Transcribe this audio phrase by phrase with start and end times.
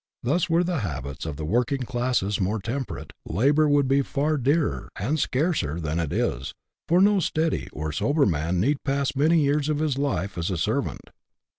[0.23, 4.89] Thus, were the habits of the working classes more temperate, labour would be far dearer
[4.95, 6.55] and scarcer than it is,
[6.87, 10.57] for no steady or sober man need pass many years of his life as a
[10.57, 11.11] servant.